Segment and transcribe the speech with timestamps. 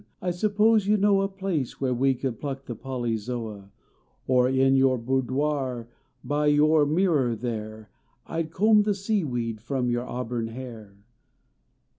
[0.19, 3.69] I suppose you know a Place where we could pluck the poly/.oa,
[4.25, 5.89] Or in your boudoir
[6.23, 7.91] by your mirror there
[8.25, 10.97] I d comb the sea weed from your auburn hair.